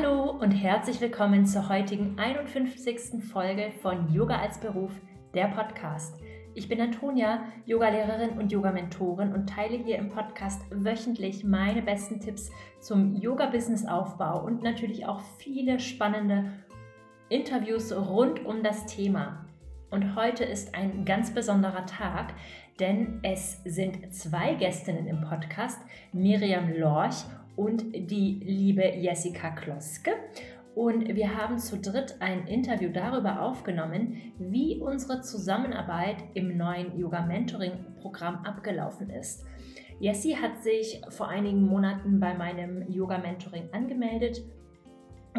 [0.00, 3.20] Hallo und herzlich willkommen zur heutigen 51.
[3.24, 4.92] Folge von Yoga als Beruf,
[5.34, 6.20] der Podcast.
[6.54, 12.52] Ich bin Antonia, Yogalehrerin und Yogamentorin und teile hier im Podcast wöchentlich meine besten Tipps
[12.78, 16.52] zum Yoga-Business-Aufbau und natürlich auch viele spannende
[17.28, 19.46] Interviews rund um das Thema.
[19.90, 22.34] Und heute ist ein ganz besonderer Tag,
[22.78, 25.80] denn es sind zwei Gästinnen im Podcast,
[26.12, 27.24] Miriam Lorch
[27.58, 30.12] und die liebe Jessica Kloske.
[30.76, 38.44] Und wir haben zu dritt ein Interview darüber aufgenommen, wie unsere Zusammenarbeit im neuen Yoga-Mentoring-Programm
[38.44, 39.44] abgelaufen ist.
[39.98, 44.44] Jessie hat sich vor einigen Monaten bei meinem Yoga-Mentoring angemeldet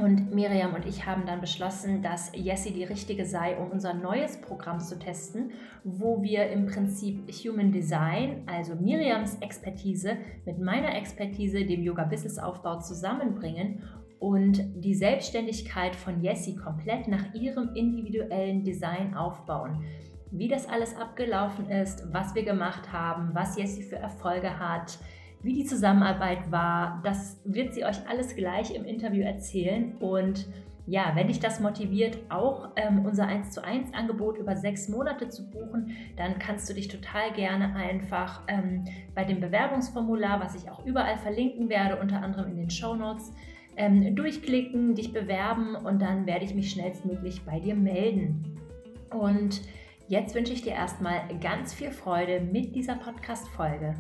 [0.04, 4.40] und Miriam und ich haben dann beschlossen, dass Jessie die richtige sei, um unser neues
[4.42, 5.52] Programm zu testen,
[5.84, 13.84] wo wir im Prinzip Human Design, also Miriams Expertise mit meiner Expertise, dem Yoga-Business-Aufbau zusammenbringen
[14.20, 19.84] und die Selbstständigkeit von Jessie komplett nach ihrem individuellen Design aufbauen.
[20.32, 25.00] Wie das alles abgelaufen ist, was wir gemacht haben, was Jessie für Erfolge hat,
[25.42, 29.96] wie die Zusammenarbeit war, das wird sie euch alles gleich im Interview erzählen.
[30.00, 30.48] Und
[30.86, 35.30] ja, wenn dich das motiviert, auch ähm, unser 1 zu 1 Angebot über sechs Monate
[35.30, 40.70] zu buchen, dann kannst du dich total gerne einfach ähm, bei dem Bewerbungsformular, was ich
[40.70, 43.32] auch überall verlinken werde, unter anderem in den Show Notes,
[43.78, 48.58] ähm, durchklicken, dich bewerben und dann werde ich mich schnellstmöglich bei dir melden.
[49.12, 49.62] Und
[50.08, 53.96] jetzt wünsche ich dir erstmal ganz viel Freude mit dieser Podcast-Folge.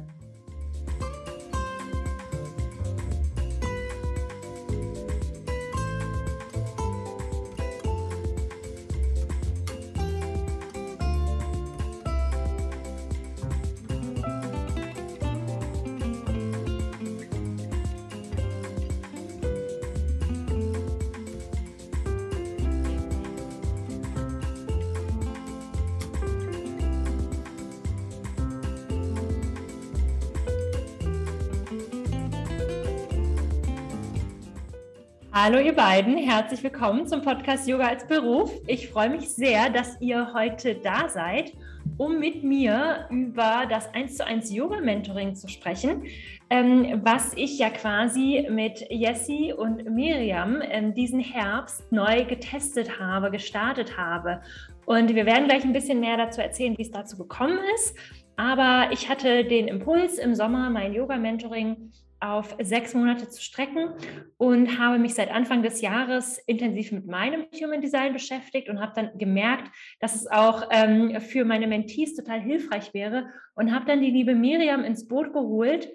[35.41, 38.51] Hallo ihr beiden, herzlich willkommen zum Podcast Yoga als Beruf.
[38.67, 41.53] Ich freue mich sehr, dass ihr heute da seid,
[41.95, 46.03] um mit mir über das 1 zu 1 Yoga Mentoring zu sprechen,
[46.49, 53.31] ähm, was ich ja quasi mit Jessie und Miriam ähm, diesen Herbst neu getestet habe,
[53.31, 54.41] gestartet habe.
[54.85, 57.97] Und wir werden gleich ein bisschen mehr dazu erzählen, wie es dazu gekommen ist.
[58.35, 63.93] Aber ich hatte den Impuls im Sommer, mein Yoga Mentoring auf sechs Monate zu strecken
[64.37, 68.93] und habe mich seit Anfang des Jahres intensiv mit meinem Human Design beschäftigt und habe
[68.95, 74.01] dann gemerkt, dass es auch ähm, für meine Mentees total hilfreich wäre und habe dann
[74.01, 75.89] die liebe Miriam ins Boot geholt.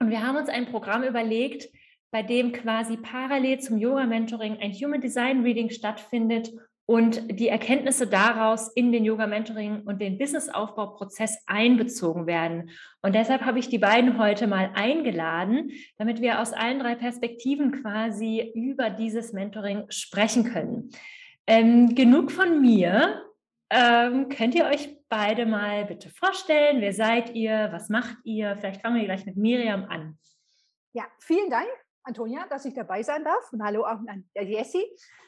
[0.00, 1.68] Und wir haben uns ein Programm überlegt,
[2.10, 6.52] bei dem quasi parallel zum Yoga-Mentoring ein Human Design Reading stattfindet
[6.86, 12.70] und die Erkenntnisse daraus in den Yoga-Mentoring und den Business-Aufbauprozess einbezogen werden.
[13.02, 17.82] Und deshalb habe ich die beiden heute mal eingeladen, damit wir aus allen drei Perspektiven
[17.82, 20.90] quasi über dieses Mentoring sprechen können.
[21.48, 23.22] Ähm, genug von mir.
[23.68, 26.80] Ähm, könnt ihr euch beide mal bitte vorstellen?
[26.80, 27.68] Wer seid ihr?
[27.72, 28.56] Was macht ihr?
[28.58, 30.18] Vielleicht fangen wir gleich mit Miriam an.
[30.92, 31.68] Ja, vielen Dank
[32.06, 33.52] Antonia, dass ich dabei sein darf.
[33.52, 34.84] Und hallo auch an Jessie.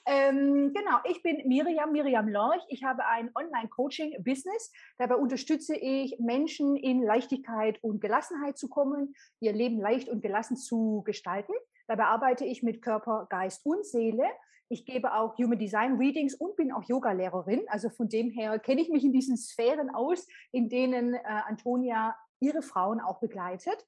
[0.07, 2.63] Ähm, genau, ich bin Miriam, Miriam Lorch.
[2.69, 4.73] Ich habe ein Online-Coaching-Business.
[4.97, 10.57] Dabei unterstütze ich Menschen in Leichtigkeit und Gelassenheit zu kommen, ihr Leben leicht und gelassen
[10.57, 11.53] zu gestalten.
[11.89, 14.25] Dabei arbeite ich mit Körper, Geist und Seele.
[14.71, 17.65] Ich gebe auch Human Design Readings und bin auch Yoga-Lehrerin.
[17.69, 22.15] Also von dem her kenne ich mich in diesen Sphären aus, in denen äh, Antonia
[22.41, 23.85] ihre Frauen auch begleitet.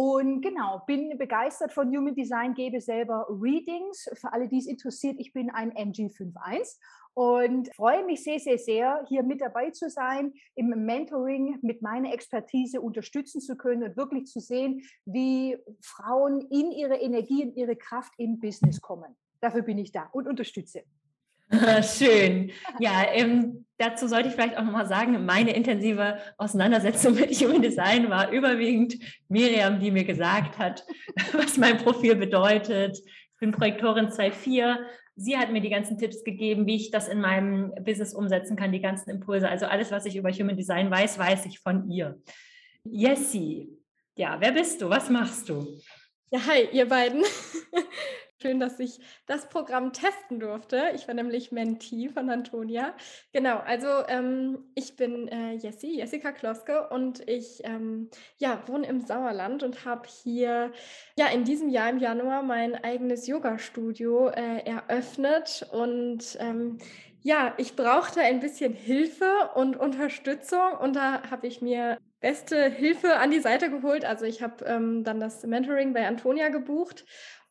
[0.00, 4.08] Und genau, bin begeistert von Human Design, gebe selber Readings.
[4.14, 6.78] Für alle, die es interessiert, ich bin ein MG51
[7.14, 12.12] und freue mich sehr, sehr, sehr, hier mit dabei zu sein, im Mentoring mit meiner
[12.12, 17.74] Expertise unterstützen zu können und wirklich zu sehen, wie Frauen in ihre Energie, in ihre
[17.74, 19.16] Kraft im Business kommen.
[19.40, 20.84] Dafür bin ich da und unterstütze.
[21.82, 22.50] Schön.
[22.78, 28.10] Ja, ähm, dazu sollte ich vielleicht auch nochmal sagen, meine intensive Auseinandersetzung mit Human Design
[28.10, 28.96] war überwiegend
[29.28, 30.84] Miriam, die mir gesagt hat,
[31.32, 32.98] was mein Profil bedeutet.
[32.98, 34.76] Ich bin Projektorin 2.4.
[35.16, 38.72] Sie hat mir die ganzen Tipps gegeben, wie ich das in meinem Business umsetzen kann,
[38.72, 39.48] die ganzen Impulse.
[39.48, 42.20] Also alles, was ich über Human Design weiß, weiß ich von ihr.
[42.84, 43.68] Jessie,
[44.16, 44.88] ja, wer bist du?
[44.88, 45.66] Was machst du?
[46.30, 47.22] Ja, hi, ihr beiden.
[48.40, 50.92] Schön, dass ich das Programm testen durfte.
[50.94, 52.94] Ich war nämlich Mentee von Antonia.
[53.32, 59.00] Genau, also ähm, ich bin äh, Jessie, Jessica Kloske und ich ähm, ja, wohne im
[59.00, 60.70] Sauerland und habe hier
[61.18, 65.68] ja in diesem Jahr im Januar mein eigenes Yoga-Studio äh, eröffnet.
[65.72, 66.78] Und ähm,
[67.22, 73.16] ja, ich brauchte ein bisschen Hilfe und Unterstützung und da habe ich mir beste Hilfe
[73.16, 74.04] an die Seite geholt.
[74.04, 77.04] Also ich habe ähm, dann das Mentoring bei Antonia gebucht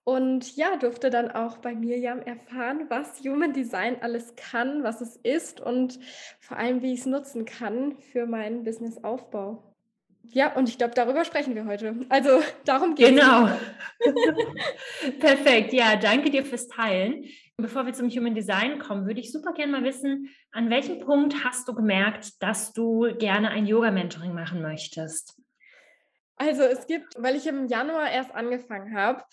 [0.08, 5.18] und ja, durfte dann auch bei Mirjam erfahren, was Human Design alles kann, was es
[5.18, 6.00] ist und
[6.40, 9.76] vor allem, wie ich es nutzen kann für meinen Businessaufbau.
[10.24, 11.94] Ja, und ich glaube, darüber sprechen wir heute.
[12.08, 13.20] Also darum geht es.
[13.20, 13.50] Genau.
[15.20, 15.74] Perfekt.
[15.74, 17.26] Ja, danke dir fürs Teilen.
[17.58, 21.44] Bevor wir zum Human Design kommen, würde ich super gerne mal wissen, an welchem Punkt
[21.44, 25.38] hast du gemerkt, dass du gerne ein Yoga-Mentoring machen möchtest?
[26.38, 29.24] Also es gibt, weil ich im Januar erst angefangen habe,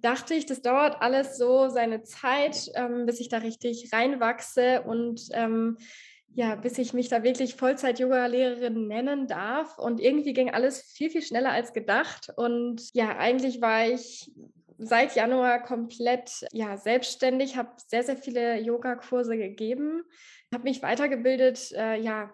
[0.00, 5.28] dachte ich, das dauert alles so seine Zeit, ähm, bis ich da richtig reinwachse und
[5.32, 5.76] ähm,
[6.36, 9.78] ja, bis ich mich da wirklich Vollzeit-Yoga-Lehrerin nennen darf.
[9.78, 12.30] Und irgendwie ging alles viel, viel schneller als gedacht.
[12.36, 14.30] Und ja, eigentlich war ich
[14.76, 20.02] seit Januar komplett ja, selbstständig, habe sehr, sehr viele Yoga-Kurse gegeben,
[20.52, 22.30] habe mich weitergebildet, äh, ja,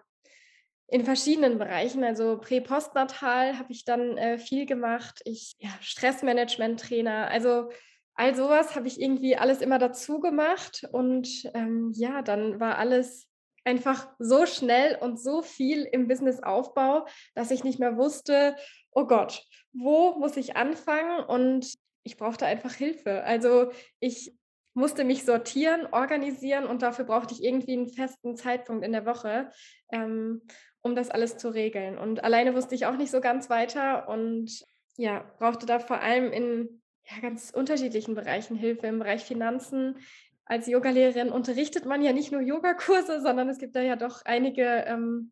[0.87, 2.03] in verschiedenen Bereichen.
[2.03, 5.21] Also prä-postnatal habe ich dann äh, viel gemacht.
[5.25, 7.29] Ich ja, Stressmanagement-Trainer.
[7.29, 7.69] Also
[8.15, 10.87] all sowas habe ich irgendwie alles immer dazu gemacht.
[10.91, 13.27] Und ähm, ja, dann war alles
[13.65, 18.55] einfach so schnell und so viel im Businessaufbau, dass ich nicht mehr wusste,
[18.91, 21.23] oh Gott, wo muss ich anfangen?
[21.25, 23.23] Und ich brauchte einfach Hilfe.
[23.23, 24.35] Also ich
[24.73, 29.51] musste mich sortieren, organisieren und dafür brauchte ich irgendwie einen festen Zeitpunkt in der Woche.
[29.91, 30.41] Ähm,
[30.83, 31.97] um das alles zu regeln.
[31.97, 34.63] Und alleine wusste ich auch nicht so ganz weiter und
[34.97, 39.97] ja, brauchte da vor allem in ja, ganz unterschiedlichen Bereichen Hilfe, im Bereich Finanzen.
[40.45, 44.83] Als Yogalehrerin unterrichtet man ja nicht nur Yogakurse, sondern es gibt da ja doch einige,
[44.85, 45.31] ähm,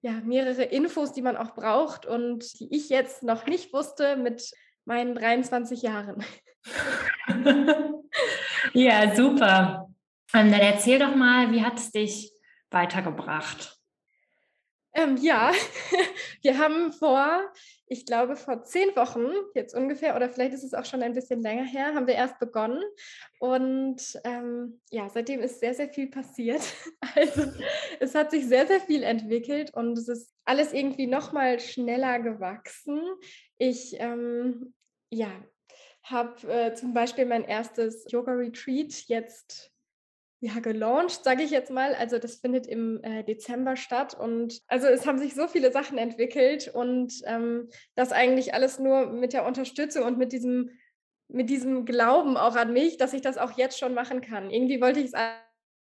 [0.00, 4.52] ja, mehrere Infos, die man auch braucht und die ich jetzt noch nicht wusste mit
[4.84, 6.24] meinen 23 Jahren.
[8.72, 9.88] ja, super.
[10.32, 12.32] Dann erzähl doch mal, wie hat es dich
[12.70, 13.81] weitergebracht?
[14.94, 15.52] Ähm, ja,
[16.42, 17.50] wir haben vor,
[17.86, 21.40] ich glaube, vor zehn Wochen jetzt ungefähr, oder vielleicht ist es auch schon ein bisschen
[21.40, 22.82] länger her, haben wir erst begonnen.
[23.38, 26.62] Und ähm, ja, seitdem ist sehr, sehr viel passiert.
[27.14, 27.42] Also
[28.00, 33.02] es hat sich sehr, sehr viel entwickelt und es ist alles irgendwie nochmal schneller gewachsen.
[33.58, 34.72] Ich, ähm,
[35.10, 35.30] ja,
[36.04, 39.71] habe äh, zum Beispiel mein erstes Yoga-Retreat jetzt
[40.44, 41.94] ja, gelauncht, sage ich jetzt mal.
[41.94, 45.98] Also das findet im äh, Dezember statt und also es haben sich so viele Sachen
[45.98, 50.70] entwickelt und ähm, das eigentlich alles nur mit der Unterstützung und mit diesem,
[51.28, 54.50] mit diesem Glauben auch an mich, dass ich das auch jetzt schon machen kann.
[54.50, 55.14] Irgendwie wollte ich es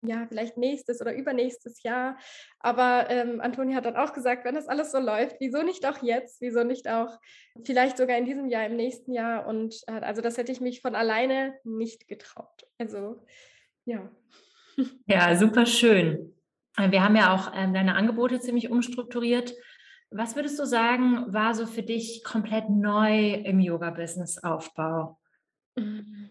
[0.06, 2.20] ja, vielleicht nächstes oder übernächstes Jahr.
[2.60, 6.04] Aber ähm, Antonia hat dann auch gesagt, wenn das alles so läuft, wieso nicht auch
[6.04, 6.42] jetzt?
[6.42, 7.18] Wieso nicht auch
[7.66, 9.48] vielleicht sogar in diesem Jahr, im nächsten Jahr?
[9.48, 12.68] Und äh, also das hätte ich mich von alleine nicht getraut.
[12.78, 13.26] Also
[13.86, 14.12] ja.
[15.06, 16.34] Ja, super schön.
[16.78, 19.54] Äh, wir haben ja auch ähm, deine Angebote ziemlich umstrukturiert.
[20.10, 25.20] Was würdest du sagen, war so für dich komplett neu im Yoga-Business-Aufbau?
[25.75, 26.30] Mm,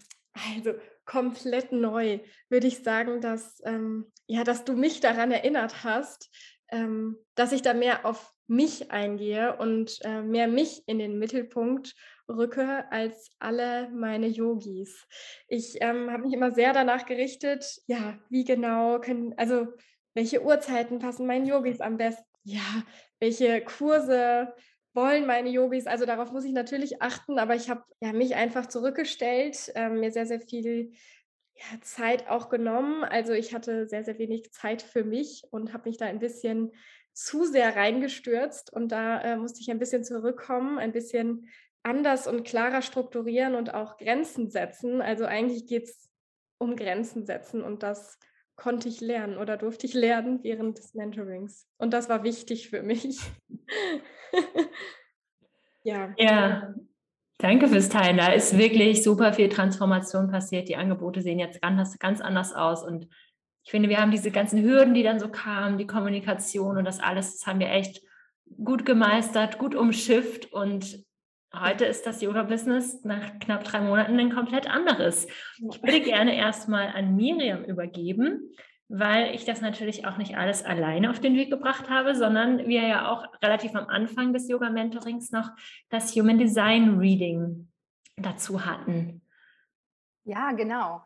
[0.54, 6.30] also komplett neu würde ich sagen, dass, ähm, ja, dass du mich daran erinnert hast,
[6.72, 11.94] ähm, dass ich da mehr auf mich eingehe und äh, mehr mich in den Mittelpunkt
[12.28, 15.06] rücke als alle meine Yogis.
[15.48, 19.68] Ich ähm, habe mich immer sehr danach gerichtet, ja, wie genau können, also
[20.14, 22.24] welche Uhrzeiten passen meinen Yogis am besten?
[22.44, 22.82] Ja,
[23.20, 24.52] welche Kurse
[24.94, 25.86] wollen meine Yogis?
[25.86, 30.10] Also darauf muss ich natürlich achten, aber ich habe ja, mich einfach zurückgestellt, äh, mir
[30.10, 30.92] sehr, sehr viel
[31.54, 33.04] ja, Zeit auch genommen.
[33.04, 36.73] Also ich hatte sehr, sehr wenig Zeit für mich und habe mich da ein bisschen
[37.12, 41.49] zu sehr reingestürzt und da äh, musste ich ein bisschen zurückkommen, ein bisschen
[41.82, 45.02] anders und klarer strukturieren und auch Grenzen setzen.
[45.02, 46.11] Also eigentlich geht es
[46.59, 48.18] um Grenzen setzen und das
[48.56, 51.66] konnte ich lernen oder durfte ich lernen während des Mentorings.
[51.78, 53.21] Und das war wichtig für mich.
[55.82, 56.14] ja.
[56.16, 56.75] Ja,
[57.42, 58.16] danke fürs Teilen.
[58.16, 60.68] Da ist wirklich super viel Transformation passiert.
[60.68, 62.82] Die Angebote sehen jetzt ganz, ganz anders aus.
[62.84, 63.08] Und
[63.64, 67.00] ich finde, wir haben diese ganzen Hürden, die dann so kamen, die Kommunikation und das
[67.00, 68.00] alles, das haben wir echt
[68.64, 71.04] gut gemeistert, gut umschifft und
[71.54, 75.26] Heute ist das Yoga-Business nach knapp drei Monaten ein komplett anderes.
[75.58, 78.54] Ich würde gerne erstmal an Miriam übergeben,
[78.94, 82.87] weil ich das natürlich auch nicht alles alleine auf den Weg gebracht habe, sondern wir
[82.87, 85.50] ja auch relativ am Anfang des Yoga-Mentorings noch
[85.88, 87.68] das Human Design Reading
[88.18, 89.22] dazu hatten.
[90.25, 91.02] Ja, genau.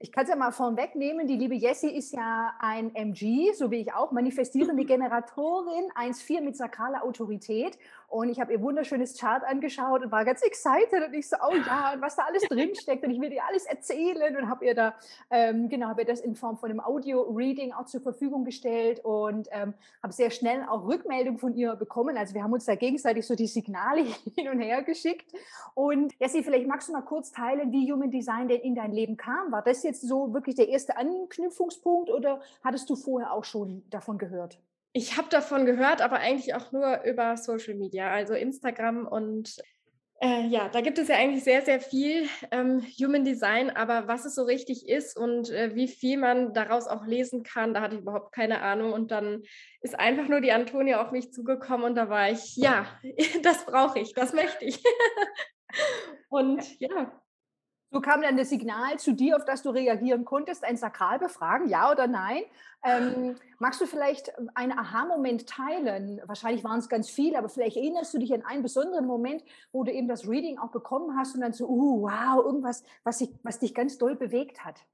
[0.00, 3.80] Ich kann es ja mal vorwegnehmen, die liebe Jessie ist ja ein MG, so wie
[3.80, 7.76] ich auch, manifestierende Generatorin, 1,4 mit sakraler Autorität.
[8.06, 11.52] Und ich habe ihr wunderschönes Chart angeschaut und war ganz excited und ich so, oh
[11.52, 14.74] ja, und was da alles drinsteckt und ich will dir alles erzählen und habe ihr
[14.74, 14.94] da,
[15.30, 19.48] ähm, genau, habe ihr das in Form von einem Audio-Reading auch zur Verfügung gestellt und
[19.50, 22.16] ähm, habe sehr schnell auch Rückmeldung von ihr bekommen.
[22.16, 24.04] Also wir haben uns da gegenseitig so die Signale
[24.36, 25.32] hin und her geschickt.
[25.74, 29.16] Und Jessie, vielleicht magst du mal kurz teilen, wie Human Design denn in dein Leben
[29.16, 29.50] kam.
[29.50, 34.18] War das jetzt so wirklich der erste Anknüpfungspunkt oder hattest du vorher auch schon davon
[34.18, 34.60] gehört?
[34.92, 39.58] Ich habe davon gehört, aber eigentlich auch nur über Social Media, also Instagram und
[40.20, 44.24] äh, ja, da gibt es ja eigentlich sehr, sehr viel ähm, Human Design, aber was
[44.24, 47.94] es so richtig ist und äh, wie viel man daraus auch lesen kann, da hatte
[47.94, 48.92] ich überhaupt keine Ahnung.
[48.92, 49.44] Und dann
[49.80, 52.86] ist einfach nur die Antonia auf mich zugekommen und da war ich, ja,
[53.44, 54.82] das brauche ich, das möchte ich.
[56.30, 57.12] und ja,
[57.90, 61.90] so kam dann das Signal zu dir, auf das du reagieren konntest, ein Sakralbefragen, ja
[61.90, 62.42] oder nein.
[62.84, 66.20] Ähm, magst du vielleicht einen Aha-Moment teilen?
[66.26, 69.42] Wahrscheinlich waren es ganz viele, aber vielleicht erinnerst du dich an einen besonderen Moment,
[69.72, 73.20] wo du eben das Reading auch bekommen hast und dann so, uh, wow, irgendwas, was,
[73.20, 74.84] ich, was dich ganz doll bewegt hat.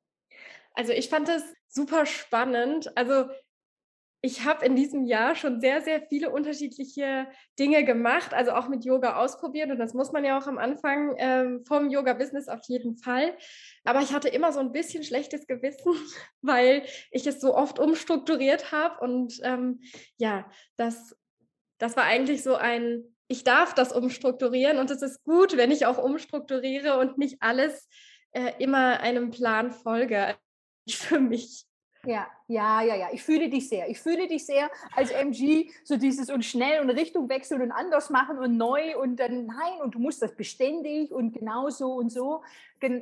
[0.74, 2.96] Also ich fand es super spannend.
[2.96, 3.26] Also
[4.24, 7.26] ich habe in diesem Jahr schon sehr, sehr viele unterschiedliche
[7.58, 9.70] Dinge gemacht, also auch mit Yoga ausprobiert.
[9.70, 13.36] Und das muss man ja auch am Anfang ähm, vom Yoga-Business auf jeden Fall.
[13.84, 15.92] Aber ich hatte immer so ein bisschen schlechtes Gewissen,
[16.40, 18.98] weil ich es so oft umstrukturiert habe.
[19.04, 19.82] Und ähm,
[20.16, 21.14] ja, das,
[21.76, 25.84] das war eigentlich so ein, ich darf das umstrukturieren und es ist gut, wenn ich
[25.84, 27.90] auch umstrukturiere und nicht alles
[28.32, 30.34] äh, immer einem Plan folge
[30.88, 31.66] für mich.
[32.06, 33.08] Ja, ja, ja, ja.
[33.12, 33.88] Ich fühle dich sehr.
[33.88, 38.10] Ich fühle dich sehr als MG, so dieses und schnell und Richtung wechseln und anders
[38.10, 42.42] machen und neu und dann nein und du musst das beständig und genauso und so.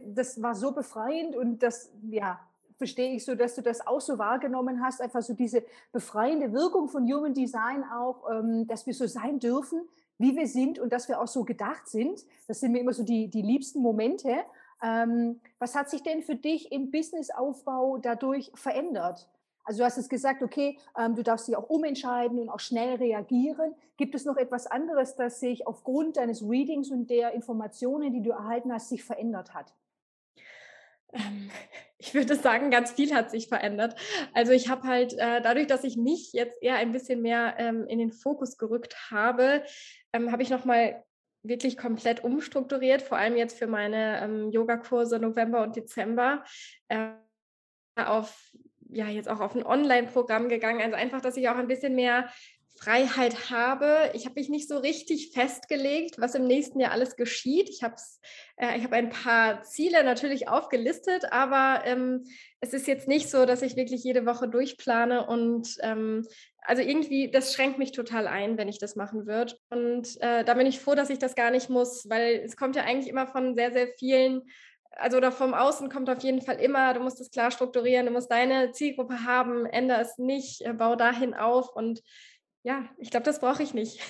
[0.07, 2.41] Das war so befreiend und das, ja,
[2.83, 6.89] verstehe ich so, dass du das auch so wahrgenommen hast, einfach so diese befreiende Wirkung
[6.89, 9.83] von Human Design auch, ähm, dass wir so sein dürfen,
[10.19, 12.25] wie wir sind und dass wir auch so gedacht sind.
[12.49, 14.45] Das sind mir immer so die, die liebsten Momente.
[14.83, 19.29] Ähm, was hat sich denn für dich im Businessaufbau dadurch verändert?
[19.65, 22.97] Also du hast es gesagt, okay, ähm, du darfst dich auch umentscheiden und auch schnell
[22.97, 23.75] reagieren.
[23.97, 28.31] Gibt es noch etwas anderes, das sich aufgrund deines Readings und der Informationen, die du
[28.31, 29.73] erhalten hast, sich verändert hat?
[31.13, 31.51] Ähm,
[31.99, 33.95] ich würde sagen, ganz viel hat sich verändert.
[34.35, 37.87] Also ich habe halt äh, dadurch, dass ich mich jetzt eher ein bisschen mehr ähm,
[37.87, 39.63] in den Fokus gerückt habe,
[40.13, 41.05] ähm, habe ich noch mal
[41.43, 46.45] wirklich komplett umstrukturiert, vor allem jetzt für meine ähm, Yogakurse November und Dezember,
[46.89, 47.11] äh,
[47.97, 48.53] auf
[48.93, 50.81] ja jetzt auch auf ein Online-Programm gegangen.
[50.81, 52.29] Also einfach, dass ich auch ein bisschen mehr
[52.83, 54.11] Freiheit habe.
[54.15, 57.69] Ich habe mich nicht so richtig festgelegt, was im nächsten Jahr alles geschieht.
[57.69, 57.95] Ich habe
[58.57, 62.25] äh, hab ein paar Ziele natürlich aufgelistet, aber ähm,
[62.61, 66.27] es ist jetzt nicht so, dass ich wirklich jede Woche durchplane und ähm,
[66.65, 69.55] also irgendwie, das schränkt mich total ein, wenn ich das machen würde.
[69.71, 72.77] Und äh, da bin ich froh, dass ich das gar nicht muss, weil es kommt
[72.77, 74.43] ja eigentlich immer von sehr, sehr vielen,
[74.97, 78.13] also oder vom Außen kommt auf jeden Fall immer, du musst es klar strukturieren, du
[78.13, 81.75] musst deine Zielgruppe haben, ändere es nicht, äh, bau dahin auf.
[81.75, 82.03] Und
[82.63, 84.01] ja, ich glaube, das brauche ich nicht.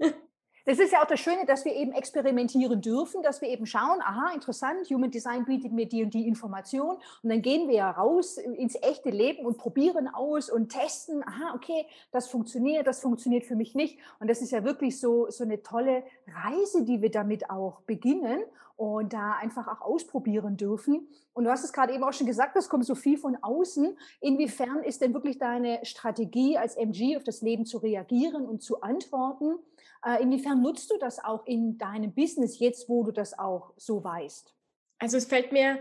[0.68, 4.02] Das ist ja auch das Schöne, dass wir eben experimentieren dürfen, dass wir eben schauen,
[4.02, 7.90] aha, interessant, Human Design bietet mir die und die Information und dann gehen wir ja
[7.90, 13.46] raus ins echte Leben und probieren aus und testen, aha, okay, das funktioniert, das funktioniert
[13.46, 16.02] für mich nicht und das ist ja wirklich so, so eine tolle
[16.44, 18.42] Reise, die wir damit auch beginnen
[18.76, 21.08] und da einfach auch ausprobieren dürfen.
[21.32, 23.96] Und du hast es gerade eben auch schon gesagt, es kommt so viel von außen.
[24.20, 28.82] Inwiefern ist denn wirklich deine Strategie als MG auf das Leben zu reagieren und zu
[28.82, 29.58] antworten?
[30.04, 34.02] Äh, inwiefern nutzt du das auch in deinem Business jetzt, wo du das auch so
[34.02, 34.54] weißt?
[34.98, 35.78] Also es fällt mir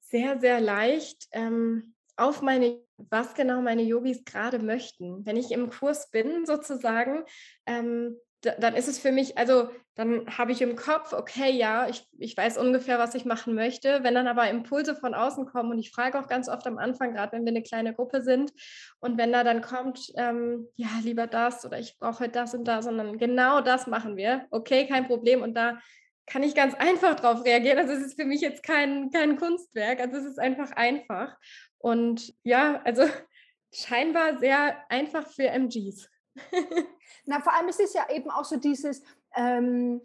[0.00, 5.24] sehr, sehr leicht ähm, auf meine, was genau meine Yogis gerade möchten.
[5.24, 7.24] Wenn ich im Kurs bin, sozusagen,
[7.66, 12.06] ähm, dann ist es für mich, also dann habe ich im Kopf, okay, ja, ich,
[12.18, 14.02] ich weiß ungefähr, was ich machen möchte.
[14.02, 17.12] Wenn dann aber Impulse von außen kommen und ich frage auch ganz oft am Anfang,
[17.12, 18.52] gerade wenn wir eine kleine Gruppe sind,
[19.00, 22.86] und wenn da dann kommt, ähm, ja, lieber das oder ich brauche das und das,
[22.86, 24.46] sondern genau das machen wir.
[24.50, 25.42] Okay, kein Problem.
[25.42, 25.78] Und da
[26.26, 27.78] kann ich ganz einfach drauf reagieren.
[27.78, 31.36] Also es ist für mich jetzt kein, kein Kunstwerk, also es ist einfach einfach.
[31.78, 33.02] Und ja, also
[33.72, 36.08] scheinbar sehr einfach für MGs.
[37.26, 39.02] Na, vor allem ist es ja eben auch so dieses,
[39.36, 40.00] ähm,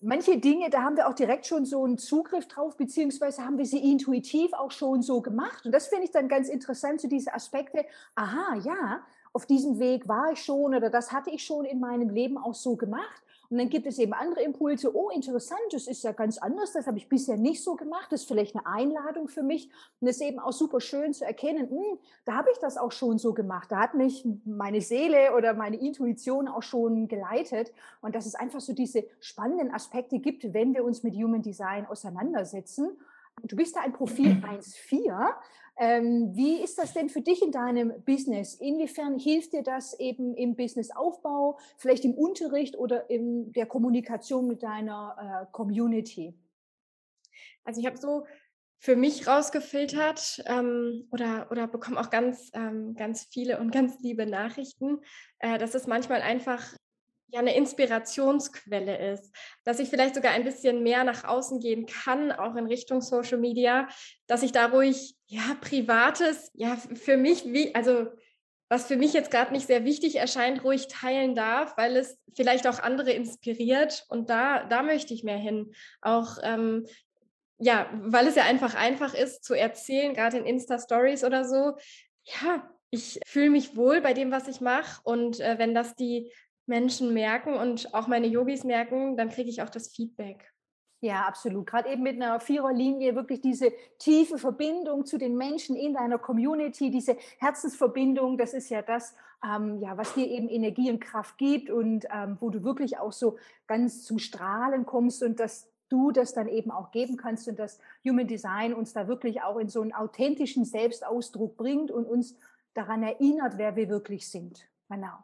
[0.00, 3.66] manche Dinge, da haben wir auch direkt schon so einen Zugriff drauf, beziehungsweise haben wir
[3.66, 5.64] sie intuitiv auch schon so gemacht.
[5.64, 10.08] Und das finde ich dann ganz interessant, so diese Aspekte, aha, ja, auf diesem Weg
[10.08, 13.22] war ich schon oder das hatte ich schon in meinem Leben auch so gemacht.
[13.50, 14.94] Und dann gibt es eben andere Impulse.
[14.94, 16.72] Oh, interessant, das ist ja ganz anders.
[16.72, 18.06] Das habe ich bisher nicht so gemacht.
[18.10, 19.70] Das ist vielleicht eine Einladung für mich.
[20.00, 22.92] Und es ist eben auch super schön zu erkennen, hm, da habe ich das auch
[22.92, 23.70] schon so gemacht.
[23.70, 27.72] Da hat mich meine Seele oder meine Intuition auch schon geleitet.
[28.00, 31.86] Und dass es einfach so diese spannenden Aspekte gibt, wenn wir uns mit Human Design
[31.86, 32.98] auseinandersetzen.
[33.42, 35.34] Du bist da ein Profil 1.4.
[35.78, 38.54] Ähm, wie ist das denn für dich in deinem Business?
[38.54, 44.62] Inwiefern hilft dir das eben im Businessaufbau, vielleicht im Unterricht oder in der Kommunikation mit
[44.62, 46.34] deiner äh, Community?
[47.64, 48.24] Also ich habe so
[48.78, 54.26] für mich rausgefiltert ähm, oder, oder bekomme auch ganz, ähm, ganz viele und ganz liebe
[54.26, 55.00] Nachrichten,
[55.40, 56.62] äh, dass es manchmal einfach
[57.28, 62.32] ja eine Inspirationsquelle ist, dass ich vielleicht sogar ein bisschen mehr nach außen gehen kann,
[62.32, 63.88] auch in Richtung Social Media,
[64.26, 68.06] dass ich da ruhig ja privates, ja für mich wie also
[68.68, 72.66] was für mich jetzt gerade nicht sehr wichtig erscheint, ruhig teilen darf, weil es vielleicht
[72.66, 76.86] auch andere inspiriert und da da möchte ich mehr hin, auch ähm,
[77.58, 81.76] ja, weil es ja einfach einfach ist zu erzählen, gerade in Insta Stories oder so.
[82.24, 85.00] Ja, ich fühle mich wohl bei dem, was ich mache.
[85.04, 86.32] Und äh, wenn das die
[86.66, 90.52] Menschen merken und auch meine Yogis merken, dann kriege ich auch das Feedback.
[91.00, 91.66] Ja, absolut.
[91.66, 96.90] Gerade eben mit einer Viererlinie wirklich diese tiefe Verbindung zu den Menschen in deiner Community,
[96.90, 101.70] diese Herzensverbindung, das ist ja das, ähm, ja, was dir eben Energie und Kraft gibt
[101.70, 106.32] und ähm, wo du wirklich auch so ganz zum Strahlen kommst und dass du das
[106.32, 109.82] dann eben auch geben kannst und das Human Design uns da wirklich auch in so
[109.82, 112.36] einen authentischen Selbstausdruck bringt und uns
[112.74, 114.66] daran erinnert, wer wir wirklich sind.
[114.88, 115.18] Genau.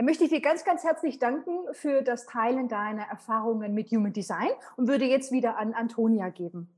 [0.00, 4.14] Dann möchte ich dir ganz, ganz herzlich danken für das Teilen deiner Erfahrungen mit Human
[4.14, 6.70] Design und würde jetzt wieder an Antonia geben.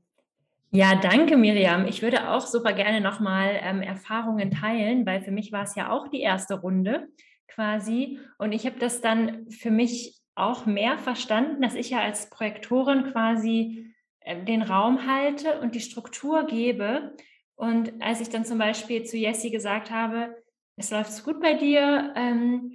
[0.71, 1.85] Ja, danke Miriam.
[1.85, 5.89] Ich würde auch super gerne nochmal ähm, Erfahrungen teilen, weil für mich war es ja
[5.89, 7.07] auch die erste Runde
[7.47, 8.19] quasi.
[8.39, 13.13] Und ich habe das dann für mich auch mehr verstanden, dass ich ja als Projektorin
[13.13, 17.15] quasi äh, den Raum halte und die Struktur gebe.
[17.55, 20.35] Und als ich dann zum Beispiel zu Jessie gesagt habe,
[20.75, 22.73] es läuft gut bei dir, ähm,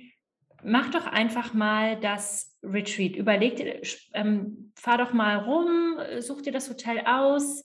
[0.62, 3.16] mach doch einfach mal das Retreat.
[3.16, 3.80] Überleg dir,
[4.14, 7.64] ähm, fahr doch mal rum, such dir das Hotel aus.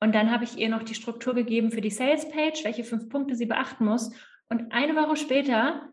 [0.00, 3.08] Und dann habe ich ihr noch die Struktur gegeben für die Sales Page, welche fünf
[3.08, 4.12] Punkte sie beachten muss.
[4.48, 5.92] Und eine Woche später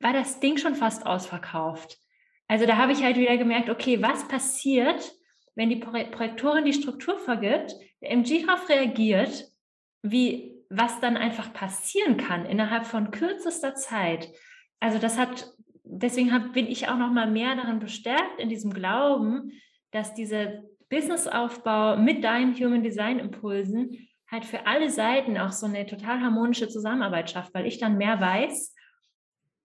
[0.00, 1.98] war das Ding schon fast ausverkauft.
[2.48, 5.12] Also da habe ich halt wieder gemerkt, okay, was passiert,
[5.54, 9.50] wenn die Projektorin die Struktur vergibt, der MG darauf reagiert,
[10.02, 14.28] wie was dann einfach passieren kann innerhalb von kürzester Zeit.
[14.80, 15.52] Also das hat
[15.86, 19.52] deswegen hab, bin ich auch noch mal mehr daran bestärkt in diesem Glauben,
[19.92, 25.86] dass dieser Businessaufbau mit deinen Human Design Impulsen halt für alle Seiten auch so eine
[25.86, 28.74] total harmonische Zusammenarbeit schafft, weil ich dann mehr weiß.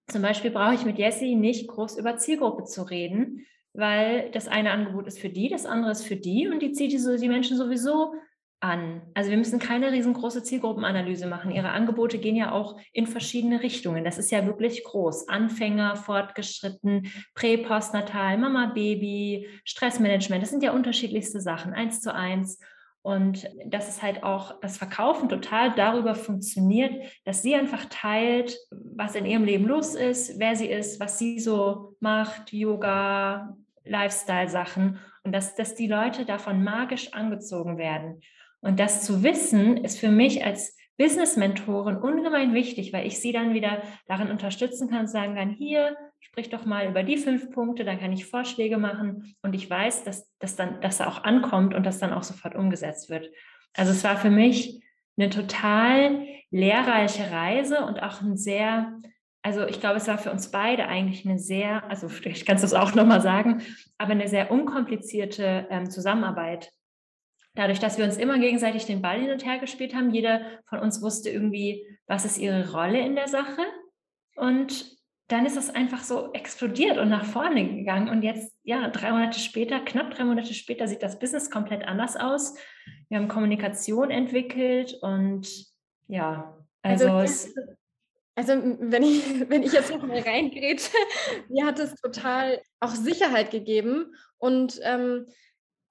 [0.08, 4.72] Zum Beispiel brauche ich mit Jessie nicht groß über Zielgruppe zu reden, weil das eine
[4.72, 7.30] Angebot ist für die, das andere ist für die und die zieht die, so, die
[7.30, 8.14] Menschen sowieso
[8.62, 9.02] an.
[9.16, 11.52] Also wir müssen keine riesengroße Zielgruppenanalyse machen.
[11.52, 14.04] Ihre Angebote gehen ja auch in verschiedene Richtungen.
[14.04, 15.28] Das ist ja wirklich groß.
[15.28, 20.44] Anfänger, fortgeschritten, Prä, Postnatal, Mama, Baby, Stressmanagement.
[20.44, 22.60] Das sind ja unterschiedlichste Sachen, eins zu eins.
[23.04, 29.16] Und dass es halt auch das Verkaufen total darüber funktioniert, dass sie einfach teilt, was
[29.16, 35.32] in ihrem Leben los ist, wer sie ist, was sie so macht, Yoga, Lifestyle-Sachen und
[35.32, 38.22] dass, dass die Leute davon magisch angezogen werden.
[38.62, 43.54] Und das zu wissen, ist für mich als Business-Mentorin ungemein wichtig, weil ich sie dann
[43.56, 48.00] wieder darin unterstützen kann, sagen kann, hier, sprich doch mal über die fünf Punkte, dann
[48.00, 51.86] kann ich Vorschläge machen und ich weiß, dass das dann, dass er auch ankommt und
[51.86, 53.32] das dann auch sofort umgesetzt wird.
[53.74, 54.84] Also es war für mich
[55.18, 59.00] eine total lehrreiche Reise und auch ein sehr,
[59.42, 62.08] also ich glaube, es war für uns beide eigentlich eine sehr, also
[62.46, 63.64] kannst du es auch nochmal sagen,
[63.98, 66.72] aber eine sehr unkomplizierte ähm, Zusammenarbeit
[67.56, 70.80] dadurch, dass wir uns immer gegenseitig den Ball hin und her gespielt haben, jeder von
[70.80, 73.62] uns wusste irgendwie, was ist ihre Rolle in der Sache.
[74.36, 78.10] Und dann ist es einfach so explodiert und nach vorne gegangen.
[78.10, 82.18] Und jetzt, ja, drei Monate später, knapp drei Monate später, sieht das Business komplett anders
[82.18, 82.56] aus.
[83.08, 85.48] Wir haben Kommunikation entwickelt und
[86.08, 87.56] ja, also, also es.
[88.36, 90.92] Also wenn ich, wenn ich jetzt noch mal reingrätsche,
[91.50, 95.28] mir hat es total auch Sicherheit gegeben und ähm,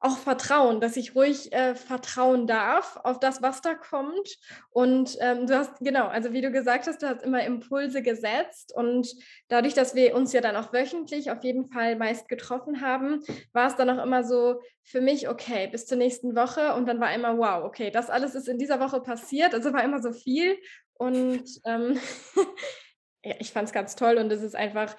[0.00, 4.38] auch Vertrauen, dass ich ruhig äh, vertrauen darf auf das, was da kommt.
[4.70, 8.74] Und ähm, du hast, genau, also wie du gesagt hast, du hast immer Impulse gesetzt.
[8.74, 9.14] Und
[9.48, 13.68] dadurch, dass wir uns ja dann auch wöchentlich auf jeden Fall meist getroffen haben, war
[13.68, 16.74] es dann auch immer so für mich, okay, bis zur nächsten Woche.
[16.74, 19.52] Und dann war immer, wow, okay, das alles ist in dieser Woche passiert.
[19.52, 20.56] Also war immer so viel.
[20.94, 22.00] Und ähm,
[23.22, 24.16] ja, ich fand es ganz toll.
[24.16, 24.96] Und es ist einfach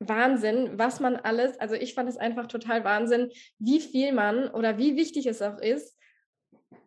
[0.00, 4.78] Wahnsinn, was man alles, also ich fand es einfach total Wahnsinn, wie viel man oder
[4.78, 5.96] wie wichtig es auch ist,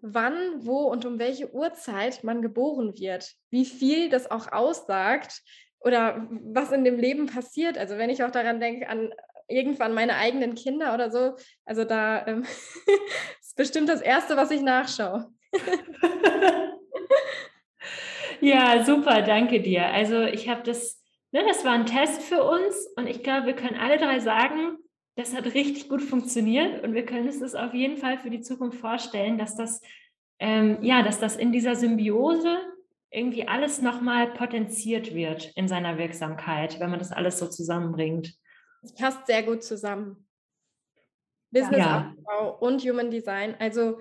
[0.02, 5.42] wann, wo und um welche Uhrzeit man geboren wird, wie viel das auch aussagt
[5.80, 7.78] oder was in dem Leben passiert.
[7.78, 9.14] Also wenn ich auch daran denke, an
[9.48, 12.44] irgendwann meine eigenen Kinder oder so, also da ähm,
[13.42, 15.28] ist bestimmt das Erste, was ich nachschaue.
[18.42, 19.86] ja, super, danke dir.
[19.88, 21.03] Also ich habe das,
[21.34, 24.78] ne, das war ein Test für uns und ich glaube, wir können alle drei sagen,
[25.16, 28.42] das hat richtig gut funktioniert und wir können es uns auf jeden Fall für die
[28.42, 29.82] Zukunft vorstellen, dass das,
[30.40, 32.60] ähm, ja, dass das in dieser Symbiose
[33.12, 38.34] irgendwie alles nochmal potenziert wird in seiner Wirksamkeit, wenn man das alles so zusammenbringt.
[38.82, 40.28] Es passt sehr gut zusammen.
[41.52, 42.58] Businessaufbau ja.
[42.60, 43.56] und Human Design.
[43.60, 44.00] Also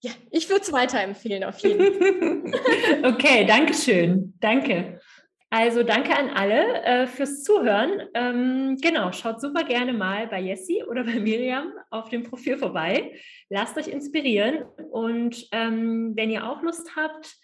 [0.00, 3.04] ja, ich würde es weiterempfehlen auf jeden Fall.
[3.14, 4.34] okay, danke schön.
[4.38, 5.00] Danke.
[5.50, 8.02] Also danke an alle äh, fürs Zuhören.
[8.12, 13.12] Ähm, genau, schaut super gerne mal bei Jessie oder bei Miriam auf dem Profil vorbei.
[13.48, 17.34] Lasst euch inspirieren und ähm, wenn ihr auch Lust habt,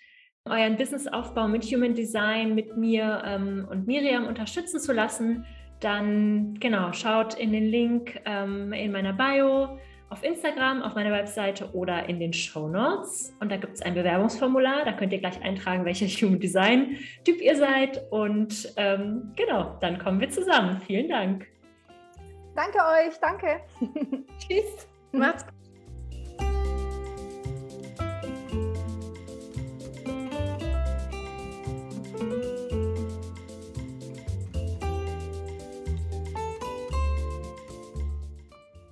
[0.46, 5.46] euren Businessaufbau mit Human Design mit mir ähm, und Miriam unterstützen zu lassen,
[5.80, 9.78] dann genau, schaut in den Link ähm, in meiner Bio
[10.10, 13.34] auf Instagram, auf meiner Webseite oder in den Show Notes.
[13.40, 14.84] Und da gibt es ein Bewerbungsformular.
[14.84, 18.02] Da könnt ihr gleich eintragen, welcher Human Design Typ ihr seid.
[18.10, 20.80] Und ähm, genau, dann kommen wir zusammen.
[20.86, 21.46] Vielen Dank.
[22.54, 23.18] Danke euch.
[23.20, 23.60] Danke.
[24.38, 24.88] Tschüss.
[25.12, 25.53] Macht's gut.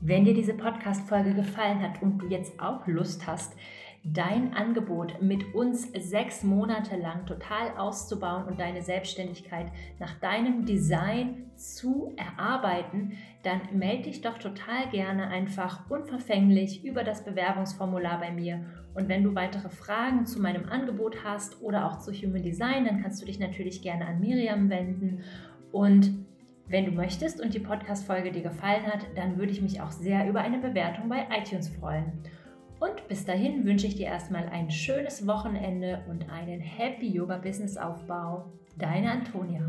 [0.04, 3.54] Wenn dir diese Podcast-Folge gefallen hat und du jetzt auch Lust hast,
[4.02, 11.52] dein Angebot mit uns sechs Monate lang total auszubauen und deine Selbstständigkeit nach deinem Design
[11.54, 13.12] zu erarbeiten,
[13.44, 18.64] dann melde dich doch total gerne einfach unverfänglich über das Bewerbungsformular bei mir.
[18.94, 23.02] Und wenn du weitere Fragen zu meinem Angebot hast oder auch zu Human Design, dann
[23.02, 25.22] kannst du dich natürlich gerne an Miriam wenden.
[25.70, 26.26] Und
[26.72, 30.26] wenn du möchtest und die Podcast-Folge dir gefallen hat, dann würde ich mich auch sehr
[30.26, 32.12] über eine Bewertung bei iTunes freuen.
[32.80, 37.76] Und bis dahin wünsche ich dir erstmal ein schönes Wochenende und einen Happy Yoga Business
[37.76, 38.50] Aufbau.
[38.78, 39.60] Deine Antonia.